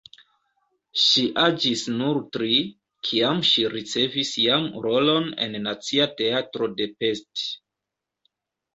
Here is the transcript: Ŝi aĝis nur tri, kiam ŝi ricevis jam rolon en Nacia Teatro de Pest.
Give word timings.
Ŝi 1.01 1.25
aĝis 1.43 1.83
nur 1.97 2.21
tri, 2.37 2.57
kiam 3.09 3.45
ŝi 3.51 3.67
ricevis 3.75 4.33
jam 4.47 4.67
rolon 4.89 5.33
en 5.47 5.63
Nacia 5.71 6.11
Teatro 6.19 6.75
de 6.83 6.93
Pest. 7.01 7.51